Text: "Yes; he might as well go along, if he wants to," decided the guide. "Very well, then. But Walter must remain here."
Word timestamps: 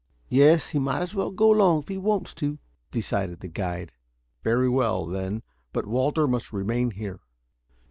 "Yes; 0.29 0.69
he 0.69 0.79
might 0.79 1.03
as 1.03 1.13
well 1.13 1.29
go 1.29 1.53
along, 1.53 1.81
if 1.83 1.87
he 1.89 1.97
wants 1.99 2.33
to," 2.33 2.57
decided 2.89 3.39
the 3.41 3.47
guide. 3.47 3.91
"Very 4.43 4.67
well, 4.67 5.05
then. 5.05 5.43
But 5.73 5.85
Walter 5.85 6.27
must 6.27 6.51
remain 6.51 6.89
here." 6.89 7.19